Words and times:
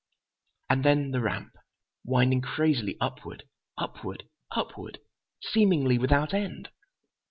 And 0.67 0.83
then 0.83 1.11
the 1.11 1.21
ramp, 1.21 1.53
winding 2.03 2.41
crazily 2.41 2.97
upward—upward—upward, 2.99 4.99
seemingly 5.43 5.99
without 5.99 6.33
end. 6.33 6.69